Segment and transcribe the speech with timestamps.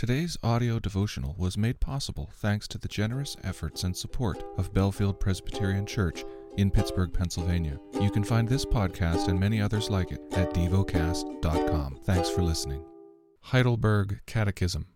[0.00, 5.20] Today's audio devotional was made possible thanks to the generous efforts and support of Bellefield
[5.20, 6.24] Presbyterian Church
[6.56, 7.78] in Pittsburgh, Pennsylvania.
[8.00, 11.98] You can find this podcast and many others like it at devocast.com.
[12.04, 12.82] Thanks for listening.
[13.42, 14.86] Heidelberg Catechism.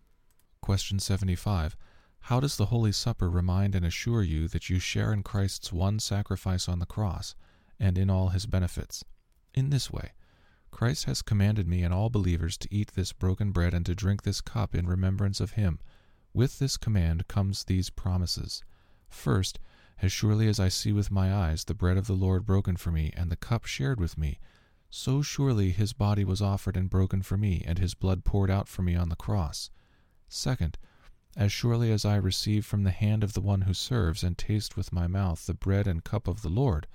[0.63, 1.77] Question 75.
[2.21, 5.99] How does the Holy Supper remind and assure you that you share in Christ's one
[5.99, 7.35] sacrifice on the cross
[7.79, 9.03] and in all his benefits?
[9.53, 10.13] In this way.
[10.75, 14.23] Christ has commanded me and all believers to eat this broken bread and to drink
[14.23, 15.79] this cup in remembrance of him.
[16.33, 18.61] With this command comes these promises.
[19.07, 19.57] First,
[20.01, 22.91] as surely as I see with my eyes the bread of the Lord broken for
[22.91, 24.37] me, and the cup shared with me,
[24.89, 28.67] so surely his body was offered and broken for me, and his blood poured out
[28.67, 29.71] for me on the cross.
[30.27, 30.77] Second,
[31.37, 34.75] as surely as I receive from the hand of the one who serves, and taste
[34.75, 36.85] with my mouth the bread and cup of the Lord,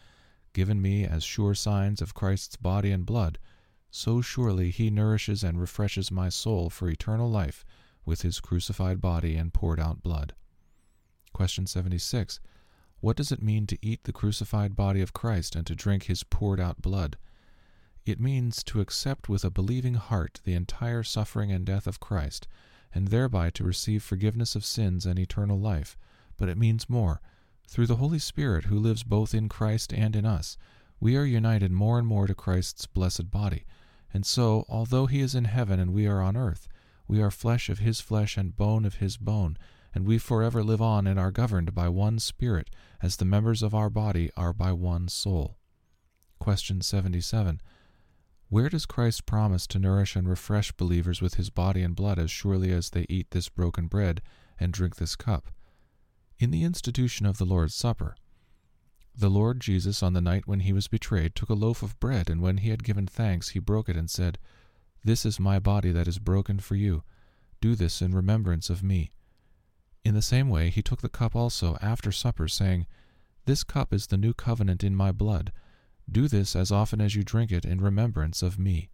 [0.52, 3.38] given me as sure signs of Christ's body and blood,
[3.90, 7.64] so surely he nourishes and refreshes my soul for eternal life
[8.04, 10.32] with his crucified body and poured out blood.
[11.32, 12.40] Question 76.
[13.00, 16.22] What does it mean to eat the crucified body of Christ and to drink his
[16.22, 17.16] poured out blood?
[18.06, 22.46] It means to accept with a believing heart the entire suffering and death of Christ,
[22.94, 25.96] and thereby to receive forgiveness of sins and eternal life.
[26.36, 27.20] But it means more.
[27.68, 30.56] Through the Holy Spirit, who lives both in Christ and in us,
[30.98, 33.64] we are united more and more to Christ's blessed body
[34.12, 36.68] and so, although he is in heaven and we are on earth,
[37.06, 39.56] we are flesh of his flesh and bone of his bone,
[39.94, 42.70] and we forever live on and are governed by one Spirit,
[43.02, 45.58] as the members of our body are by one soul.
[46.38, 47.60] Question 77.
[48.48, 52.30] Where does Christ promise to nourish and refresh believers with his body and blood as
[52.30, 54.22] surely as they eat this broken bread
[54.58, 55.50] and drink this cup?
[56.38, 58.16] In the institution of the Lord's Supper,
[59.16, 62.30] the Lord Jesus, on the night when he was betrayed, took a loaf of bread,
[62.30, 64.38] and when he had given thanks, he broke it and said,
[65.04, 67.02] This is my body that is broken for you.
[67.60, 69.12] Do this in remembrance of me.
[70.04, 72.86] In the same way, he took the cup also after supper, saying,
[73.44, 75.52] This cup is the new covenant in my blood.
[76.10, 78.90] Do this as often as you drink it in remembrance of me.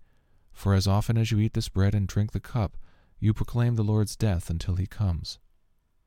[0.53, 2.77] For as often as you eat this bread and drink the cup,
[3.19, 5.39] you proclaim the Lord's death until he comes.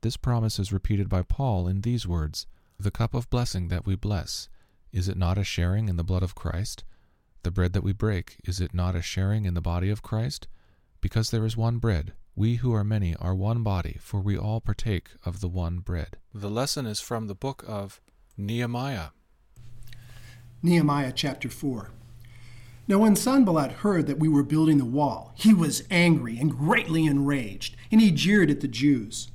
[0.02, 2.46] This promise is repeated by Paul in these words
[2.80, 4.48] the cup of blessing that we bless,
[4.94, 6.86] is it not a sharing in the blood of Christ?
[7.44, 10.48] The bread that we break, is it not a sharing in the body of Christ?
[11.02, 14.62] Because there is one bread, we who are many are one body, for we all
[14.62, 16.18] partake of the one bread.
[16.34, 18.00] The lesson is from the book of
[18.38, 19.10] Nehemiah.
[20.64, 21.92] Nehemiah chapter 4.
[22.88, 27.06] Now, when Sanballat heard that we were building the wall, he was angry and greatly
[27.06, 29.30] enraged, and he jeered at the Jews.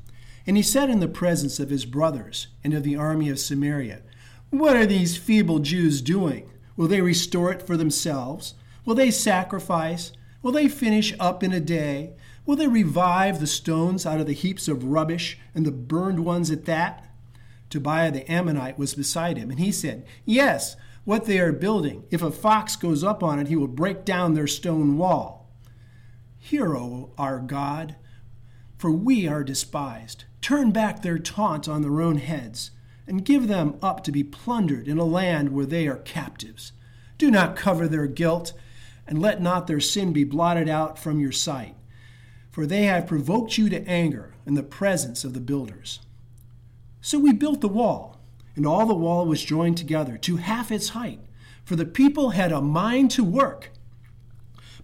[0.47, 4.03] And he said in the presence of his brothers and of the army of Samaria,
[4.51, 6.51] What are these feeble Jews doing?
[6.77, 8.55] Will they restore it for themselves?
[8.85, 10.13] Will they sacrifice?
[10.43, 12.13] Will they finish up in a day?
[12.45, 16.51] Will they revive the stones out of the heaps of rubbish and the burned ones
[16.51, 17.09] at that?
[17.71, 22.05] Tobiah the Ammonite was beside him, and he said, Yes, what they are building.
[22.11, 25.51] If a fox goes up on it, he will break down their stone wall.
[26.39, 27.97] Hear, O our God,
[28.77, 30.25] for we are despised.
[30.45, 32.71] Turn back their taunt on their own heads,
[33.07, 36.73] and give them up to be plundered in a land where they are captives.
[37.17, 38.53] Do not cover their guilt,
[39.07, 41.77] and let not their sin be blotted out from your sight.
[42.51, 46.01] For they have provoked you to anger in the presence of the builders.
[47.01, 48.21] So we built the wall,
[48.55, 51.21] and all the wall was joined together to half its height,
[51.65, 53.71] for the people had a mind to work.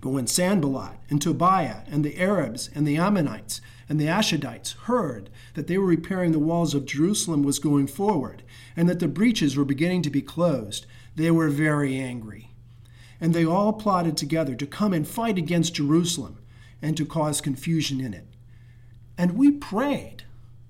[0.01, 5.29] But when Sanballat and Tobiah and the Arabs and the Ammonites and the Ashdodites heard
[5.55, 8.43] that they were repairing the walls of Jerusalem was going forward,
[8.77, 12.51] and that the breaches were beginning to be closed, they were very angry.
[13.21, 16.39] And they all plotted together to come and fight against Jerusalem
[16.81, 18.27] and to cause confusion in it.
[19.19, 20.25] And we prayed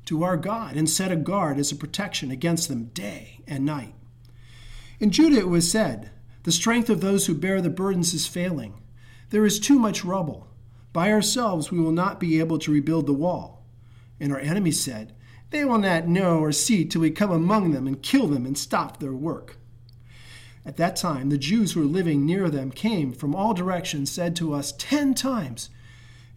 [0.06, 3.94] to our God and set a guard as a protection against them day and night.
[4.98, 6.10] In Judah it was said,
[6.42, 8.74] The strength of those who bear the burdens is failing.
[9.30, 10.48] There is too much rubble.
[10.92, 13.64] By ourselves we will not be able to rebuild the wall.
[14.18, 15.14] And our enemies said,
[15.50, 18.58] They will not know or see till we come among them and kill them and
[18.58, 19.56] stop their work.
[20.66, 24.34] At that time, the Jews who were living near them came from all directions, said
[24.36, 25.70] to us ten times,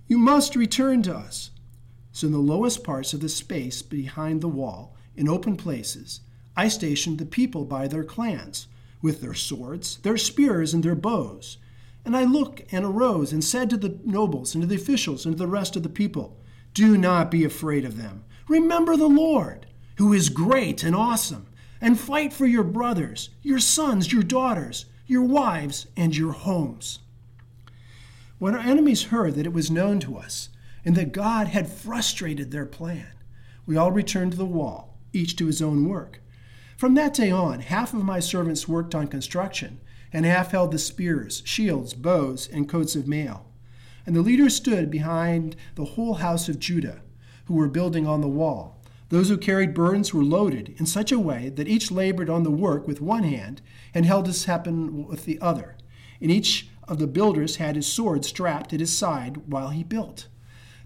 [0.08, 1.50] You must return to us.
[2.12, 6.22] So, in the lowest parts of the space behind the wall, in open places,
[6.56, 8.68] I stationed the people by their clans,
[9.02, 11.58] with their swords, their spears, and their bows
[12.06, 15.36] and I looked and arose and said to the nobles and to the officials and
[15.36, 16.38] to the rest of the people,
[16.74, 18.26] Do not be afraid of them.
[18.48, 19.68] Remember the Lord,
[19.98, 21.48] who is great and awesome,
[21.80, 27.00] and fight for your brothers, your sons, your daughters, your wives, and your homes.
[28.40, 30.50] When our enemies heard that it was known to us,
[30.86, 33.08] and that God had frustrated their plan.
[33.66, 36.22] We all returned to the wall, each to his own work.
[36.78, 39.80] From that day on, half of my servants worked on construction,
[40.14, 43.48] and half held the spears, shields, bows, and coats of mail.
[44.06, 47.02] And the leaders stood behind the whole house of Judah,
[47.46, 48.80] who were building on the wall.
[49.10, 52.52] Those who carried burdens were loaded in such a way that each labored on the
[52.52, 53.62] work with one hand
[53.94, 55.78] and held his weapon with the other.
[56.22, 60.28] And each of the builders had his sword strapped at his side while he built.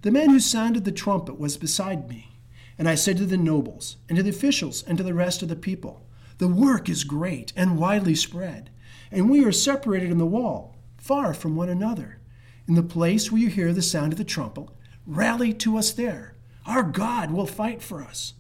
[0.02, 2.40] The man who sounded the trumpet was beside me.
[2.78, 5.50] And I said to the nobles, and to the officials, and to the rest of
[5.50, 6.06] the people,
[6.38, 8.70] The work is great and widely spread,
[9.12, 12.20] and we are separated in the wall, far from one another.
[12.68, 14.68] In the place where you hear the sound of the trumpet,
[15.06, 16.36] rally to us there.
[16.66, 18.34] Our God will fight for us.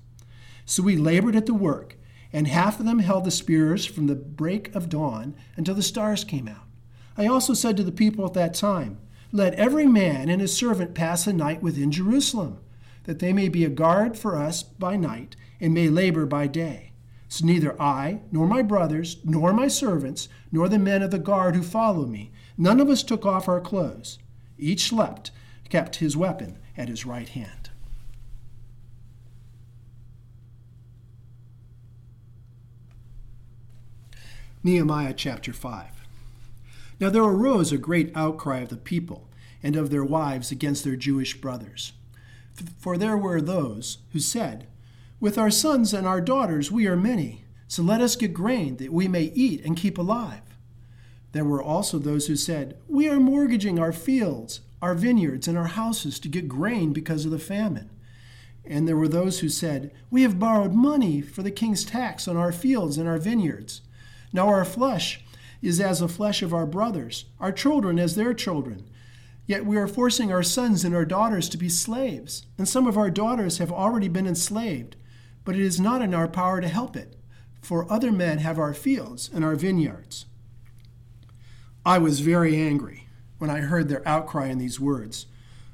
[0.65, 1.95] So we labored at the work,
[2.33, 6.25] and half of them held the spears from the break of dawn until the stars
[6.25, 6.65] came out.
[7.17, 8.99] I also said to the people at that time,
[9.31, 12.59] Let every man and his servant pass a night within Jerusalem
[13.05, 16.86] that they may be a guard for us by night and may labor by day.
[17.29, 21.55] So neither I, nor my brothers, nor my servants, nor the men of the guard
[21.55, 24.17] who follow me, none of us took off our clothes.
[24.57, 25.31] Each slept,
[25.69, 27.69] kept his weapon at his right hand.
[34.63, 35.85] Nehemiah chapter 5.
[36.99, 39.29] Now there arose a great outcry of the people
[39.61, 41.93] and of their wives against their Jewish brothers.
[42.77, 44.67] For there were those who said,
[45.19, 48.93] With our sons and our daughters we are many, so let us get grain that
[48.93, 50.41] we may eat and keep alive.
[51.31, 55.67] There were also those who said, We are mortgaging our fields, our vineyards, and our
[55.67, 57.89] houses to get grain because of the famine.
[58.63, 62.37] And there were those who said, We have borrowed money for the king's tax on
[62.37, 63.81] our fields and our vineyards.
[64.31, 65.21] Now our flesh
[65.63, 68.83] is as the flesh of our brothers, our children as their children
[69.47, 72.97] Yet we are forcing our sons and our daughters to be slaves, and some of
[72.97, 74.97] our daughters have already been enslaved,
[75.47, 77.15] but it is not in our power to help it,
[77.61, 80.25] for other men have our fields and our vineyards.
[81.85, 83.07] I was very angry
[83.37, 85.25] when I heard their outcry in these words.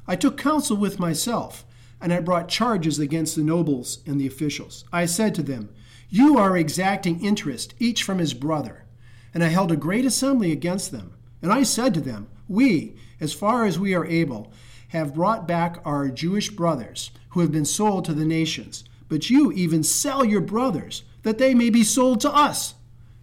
[0.06, 1.66] I took counsel with myself,
[2.00, 4.86] and I brought charges against the nobles and the officials.
[4.94, 5.70] I said to them,
[6.08, 8.86] You are exacting interest, each from his brother.
[9.34, 11.16] And I held a great assembly against them.
[11.42, 14.54] And I said to them, We, as far as we are able,
[14.90, 18.84] have brought back our Jewish brothers who have been sold to the nations.
[19.14, 22.74] But you even sell your brothers, that they may be sold to us.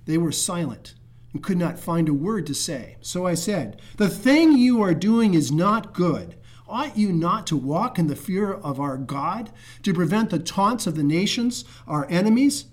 [0.05, 0.95] They were silent
[1.33, 2.97] and could not find a word to say.
[3.01, 6.37] So I said, The thing you are doing is not good.
[6.69, 9.51] Ought you not to walk in the fear of our God,
[9.83, 12.67] to prevent the taunts of the nations, our enemies?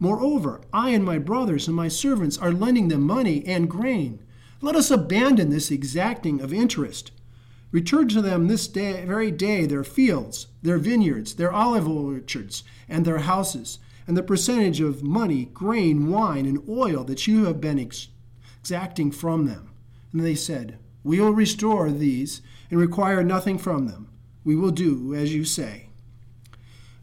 [0.00, 4.20] Moreover, I and my brothers and my servants are lending them money and grain.
[4.60, 7.12] Let us abandon this exacting of interest.
[7.74, 13.04] Return to them this day, very day their fields, their vineyards, their olive orchards, and
[13.04, 17.80] their houses, and the percentage of money, grain, wine, and oil that you have been
[17.80, 18.10] ex-
[18.60, 19.72] exacting from them.
[20.12, 24.08] And they said, We will restore these and require nothing from them.
[24.44, 25.88] We will do as you say.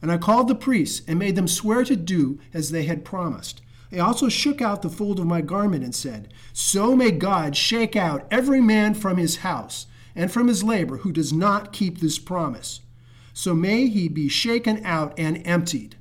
[0.02, 3.62] And I called the priests and made them swear to do as they had promised.
[3.92, 7.98] I also shook out the fold of my garment and said, So may God shake
[7.98, 12.20] out every man from his house and from his labor who does not keep this
[12.20, 12.82] promise.
[13.34, 15.96] So may he be shaken out and emptied.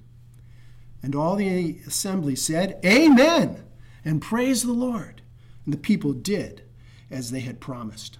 [1.02, 3.64] And all the assembly said, Amen,
[4.04, 5.22] and praise the Lord.
[5.64, 6.62] And the people did
[7.10, 8.18] as they had promised.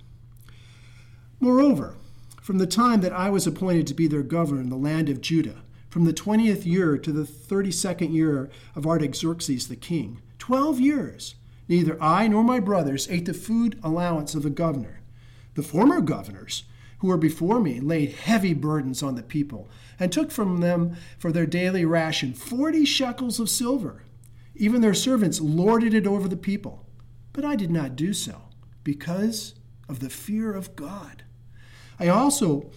[1.39, 1.97] Moreover,
[2.41, 5.21] from the time that I was appointed to be their governor in the land of
[5.21, 10.23] Judah, from the 20th year to the 32nd year of Artaxerxes the king.
[10.39, 11.35] Twelve years.
[11.69, 15.00] Neither I nor my brothers ate the food allowance of the governor.
[15.61, 16.65] The former governors,
[17.01, 21.33] who were before me, laid heavy burdens on the people, and took from them for
[21.33, 24.03] their daily ration forty shekels of silver.
[24.55, 26.87] Even their servants lorded it over the people.
[27.35, 28.41] But I did not do so,
[28.85, 29.55] because
[29.87, 31.25] of the fear of God.
[31.99, 32.71] I also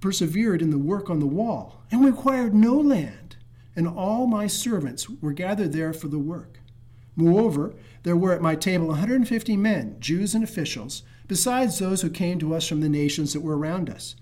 [0.00, 3.36] persevered in the work on the wall, and required no land,
[3.76, 6.58] and all my servants were gathered there for the work.
[7.16, 12.38] Moreover, there were at my table 150 men, Jews and officials, besides those who came
[12.38, 14.16] to us from the nations that were around us.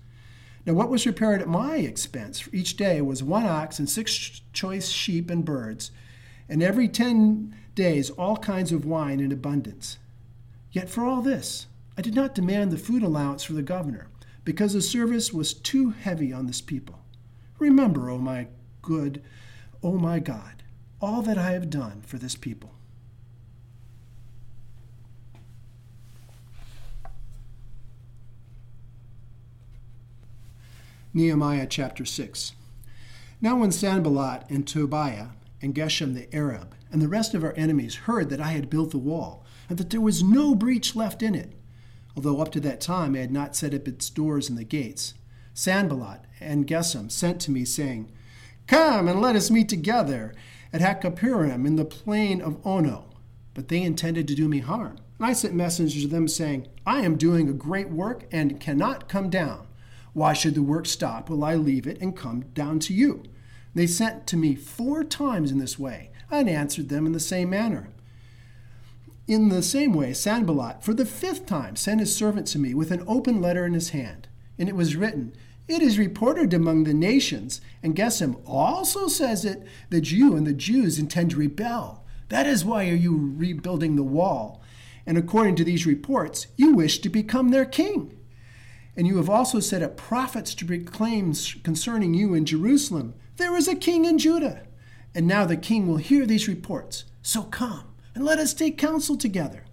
[0.65, 4.41] Now, what was prepared at my expense for each day was one ox and six
[4.53, 5.91] choice sheep and birds,
[6.47, 9.97] and every ten days all kinds of wine in abundance.
[10.71, 11.67] Yet for all this,
[11.97, 14.07] I did not demand the food allowance for the governor
[14.45, 16.99] because the service was too heavy on this people.
[17.59, 18.47] Remember, O oh my
[18.81, 19.21] good,
[19.81, 20.63] O oh my God,
[21.01, 22.71] all that I have done for this people.
[31.15, 32.53] Nehemiah chapter 6.
[33.39, 35.27] Now, when Sanballat and Tobiah
[35.61, 38.89] and Geshem the Arab and the rest of our enemies heard that I had built
[38.89, 41.53] the wall and that there was no breach left in it,
[42.15, 45.13] although up to that time I had not set up its doors and the gates,
[45.53, 48.11] Sanballat and Geshem sent to me, saying,
[48.65, 50.33] Come and let us meet together
[50.71, 53.05] at Hakkephirim in the plain of Ono.
[53.53, 54.97] But they intended to do me harm.
[55.19, 59.07] And I sent messengers to them, saying, I am doing a great work and cannot
[59.07, 59.67] come down.
[60.13, 63.23] Why should the work stop while I leave it and come down to you?
[63.73, 66.09] They sent to me four times in this way.
[66.31, 67.89] and answered them in the same manner.
[69.27, 72.89] In the same way, Sanballat, for the fifth time, sent his servant to me with
[72.89, 74.27] an open letter in his hand.
[74.57, 75.35] And it was written,
[75.67, 80.53] It is reported among the nations, and Geshem also says it, that you and the
[80.53, 82.03] Jews intend to rebel.
[82.29, 84.61] That is why are you rebuilding the wall.
[85.05, 88.17] And according to these reports, you wish to become their king.
[88.95, 91.33] And you have also set up prophets to proclaim
[91.63, 94.63] concerning you in Jerusalem, There is a king in Judah.
[95.15, 97.05] And now the king will hear these reports.
[97.21, 99.65] So come, and let us take counsel together.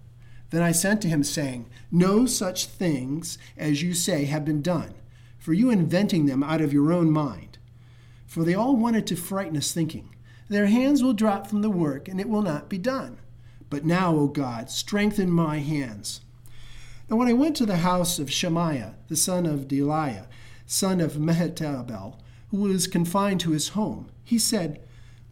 [0.49, 4.93] Then I sent to him, saying, No such things as you say have been done,
[5.37, 7.57] for you inventing them out of your own mind.
[8.27, 10.15] For they all wanted to frighten us, thinking,
[10.49, 13.19] Their hands will drop from the work, and it will not be done.
[13.69, 16.21] But now, O God, strengthen my hands.
[17.09, 20.27] Now, when I went to the house of Shemaiah, the son of Delaiah,
[20.65, 22.15] son of Mehetabel,
[22.49, 24.81] who was confined to his home, he said,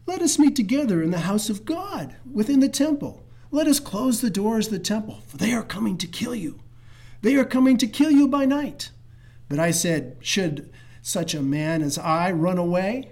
[0.05, 3.23] Let us meet together in the house of God, within the temple.
[3.51, 6.59] Let us close the doors of the temple, for they are coming to kill you.
[7.21, 8.91] They are coming to kill you by night.
[9.47, 10.71] But I said, Should
[11.01, 13.11] such a man as I run away?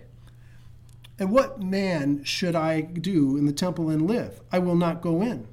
[1.20, 4.40] And what man should I do in the temple and live?
[4.52, 5.48] I will not go in.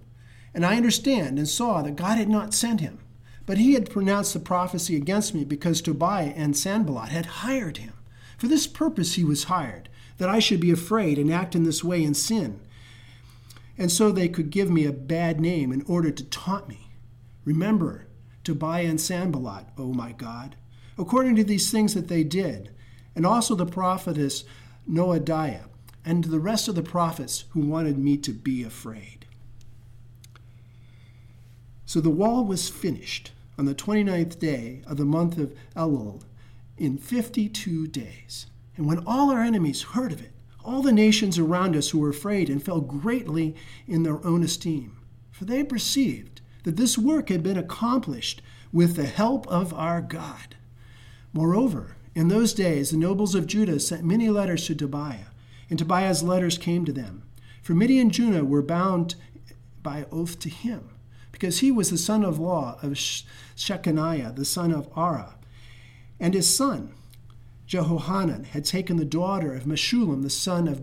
[0.55, 3.01] And I understand and saw that God had not sent him.
[3.47, 7.93] But he had pronounced the prophecy against me because Tobiah and Sanballat had hired him.
[8.39, 11.85] For this purpose he was hired, that I should be afraid and act in this
[11.85, 12.61] way in sin.
[13.77, 16.91] And so they could give me a bad name in order to taunt me.
[17.45, 18.07] Remember
[18.45, 20.57] Tobiah and Sanballat, O my God,
[20.97, 22.71] according to these things that they did,
[23.17, 24.45] and also the prophetess
[24.89, 25.65] Noadiah,
[26.05, 29.24] and the rest of the prophets who wanted me to be afraid.
[31.95, 36.23] So the wall was finished on the 29th day of the month of Elul
[36.77, 38.47] in 52 days.
[38.77, 40.33] And when all our enemies heard of it,
[40.65, 43.55] all the nations around us who were afraid and fell greatly
[43.87, 44.97] in their own esteem,
[45.31, 50.57] for they perceived that this work had been accomplished with the help of our God.
[51.33, 55.27] Moreover, in those days the nobles of Judah sent many letters to Tobiah,
[55.71, 57.23] and Tobiah's letters came to them.
[57.63, 59.15] For Midian and Judah were bound
[59.81, 60.91] by oath to him
[61.35, 65.35] because he was the son of law of Shechaniah, the son of Arah.
[66.21, 66.95] And his son,
[67.67, 70.81] Jehohanan, had taken the daughter of Meshullam, the son of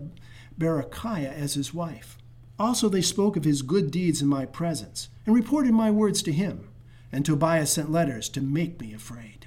[0.58, 2.18] Berechiah, as his wife.
[2.58, 6.32] Also, they spoke of his good deeds in my presence, and reported my words to
[6.32, 6.68] him.
[7.10, 9.46] And Tobiah sent letters to make me afraid.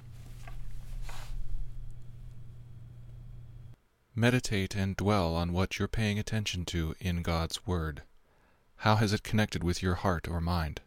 [4.16, 8.02] Meditate and dwell on what you're paying attention to in God's Word.
[8.78, 10.82] How has it connected with your heart or mind?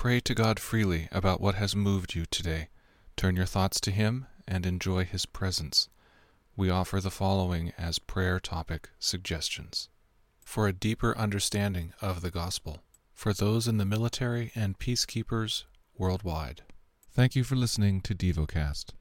[0.00, 2.68] Pray to God freely about what has moved you today.
[3.16, 5.90] Turn your thoughts to Him and enjoy His presence.
[6.56, 9.90] We offer the following as prayer topic suggestions
[10.42, 12.78] for a deeper understanding of the gospel
[13.12, 15.64] for those in the military and peacekeepers
[15.98, 16.62] worldwide.
[17.12, 18.94] Thank you for listening to DevoCast.